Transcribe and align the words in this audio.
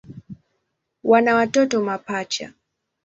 Wana 1.03 1.33
watoto 1.35 1.81
mapacha. 1.81 2.53